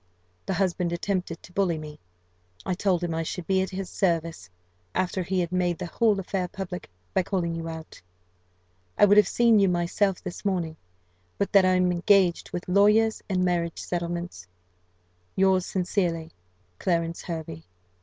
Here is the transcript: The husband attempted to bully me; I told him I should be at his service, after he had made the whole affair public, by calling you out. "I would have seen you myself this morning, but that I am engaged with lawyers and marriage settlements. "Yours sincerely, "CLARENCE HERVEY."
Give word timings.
The 0.47 0.55
husband 0.55 0.91
attempted 0.91 1.43
to 1.43 1.53
bully 1.53 1.77
me; 1.77 1.99
I 2.65 2.73
told 2.73 3.03
him 3.03 3.13
I 3.13 3.21
should 3.21 3.45
be 3.45 3.61
at 3.61 3.69
his 3.69 3.87
service, 3.87 4.49
after 4.95 5.21
he 5.21 5.41
had 5.41 5.51
made 5.51 5.77
the 5.77 5.85
whole 5.85 6.19
affair 6.19 6.47
public, 6.47 6.89
by 7.13 7.21
calling 7.21 7.53
you 7.53 7.69
out. 7.69 8.01
"I 8.97 9.05
would 9.05 9.17
have 9.17 9.27
seen 9.27 9.59
you 9.59 9.69
myself 9.69 10.19
this 10.23 10.43
morning, 10.43 10.75
but 11.37 11.51
that 11.53 11.65
I 11.65 11.75
am 11.75 11.91
engaged 11.91 12.49
with 12.51 12.67
lawyers 12.67 13.21
and 13.29 13.45
marriage 13.45 13.77
settlements. 13.77 14.47
"Yours 15.35 15.67
sincerely, 15.67 16.31
"CLARENCE 16.79 17.21
HERVEY." 17.25 17.65